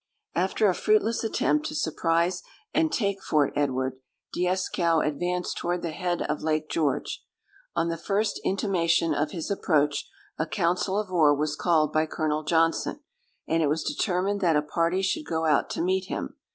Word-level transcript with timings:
After 0.33 0.67
a 0.67 0.73
fruitless 0.73 1.23
attempt 1.23 1.67
to 1.67 1.75
surprise 1.75 2.41
and 2.73 2.91
take 2.91 3.21
Fort 3.21 3.53
Edward, 3.55 3.99
Dieskau 4.33 4.99
advanced 5.01 5.59
toward 5.59 5.83
the 5.83 5.91
head 5.91 6.23
of 6.23 6.41
Lake 6.41 6.69
George. 6.71 7.23
On 7.75 7.87
the 7.87 7.97
first 7.99 8.41
intimation 8.43 9.13
of 9.13 9.29
his 9.29 9.51
approach, 9.51 10.09
a 10.39 10.47
council 10.47 10.97
of 10.99 11.11
war 11.11 11.35
was 11.35 11.55
called 11.55 11.93
by 11.93 12.07
Colonel 12.07 12.41
Johnson, 12.41 13.01
and 13.47 13.61
it 13.61 13.67
was 13.67 13.83
determined 13.83 14.41
that 14.41 14.55
a 14.55 14.63
party 14.63 15.03
should 15.03 15.27
go 15.27 15.45
out 15.45 15.69
to 15.69 15.83
meet 15.83 16.05
him. 16.05 16.33